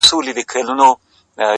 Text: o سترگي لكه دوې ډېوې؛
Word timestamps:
o 0.03 0.07
سترگي 0.07 0.31
لكه 0.39 0.59
دوې 0.67 0.75
ډېوې؛ 1.37 1.47